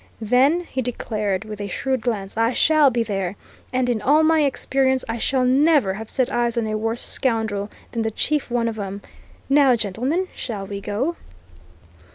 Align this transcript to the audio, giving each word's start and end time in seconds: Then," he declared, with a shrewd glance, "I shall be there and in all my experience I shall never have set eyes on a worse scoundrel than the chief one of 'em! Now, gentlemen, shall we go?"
Then," 0.19 0.61
he 0.61 0.81
declared, 0.81 1.45
with 1.45 1.61
a 1.61 1.67
shrewd 1.67 2.01
glance, 2.01 2.35
"I 2.35 2.53
shall 2.53 2.89
be 2.89 3.03
there 3.03 3.35
and 3.71 3.87
in 3.87 4.01
all 4.01 4.23
my 4.23 4.45
experience 4.45 5.05
I 5.07 5.19
shall 5.19 5.45
never 5.45 5.93
have 5.93 6.09
set 6.09 6.31
eyes 6.31 6.57
on 6.57 6.65
a 6.65 6.75
worse 6.75 7.03
scoundrel 7.03 7.69
than 7.91 8.01
the 8.01 8.09
chief 8.09 8.49
one 8.49 8.67
of 8.67 8.79
'em! 8.79 9.03
Now, 9.47 9.75
gentlemen, 9.75 10.27
shall 10.33 10.65
we 10.65 10.81
go?" 10.81 11.17